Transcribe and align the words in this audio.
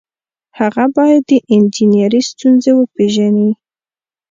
هغه 0.59 0.85
باید 0.95 1.21
د 1.29 1.31
انجنیری 1.53 2.21
ستونزې 2.31 2.71
وپيژني. 2.75 3.49